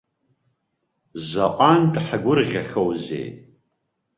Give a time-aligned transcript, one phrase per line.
[1.29, 3.27] Заҟантә ҳгәырӷьахьоузеи?